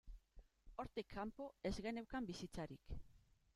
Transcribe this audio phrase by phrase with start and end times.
[0.83, 2.99] Hortik kanpo, ez geneukan bizitzarik.